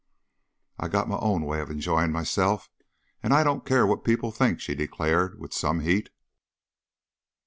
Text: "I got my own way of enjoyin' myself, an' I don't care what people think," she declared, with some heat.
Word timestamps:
"I 0.79 0.87
got 0.87 1.07
my 1.07 1.17
own 1.19 1.43
way 1.43 1.59
of 1.61 1.69
enjoyin' 1.69 2.11
myself, 2.11 2.71
an' 3.21 3.31
I 3.33 3.43
don't 3.43 3.63
care 3.67 3.85
what 3.85 4.03
people 4.03 4.31
think," 4.31 4.59
she 4.59 4.73
declared, 4.73 5.39
with 5.39 5.53
some 5.53 5.81
heat. 5.81 6.09